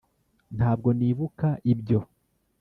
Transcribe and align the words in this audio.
ntabwo 0.55 0.89
nibuka 0.97 1.49
ibyo 1.71 1.99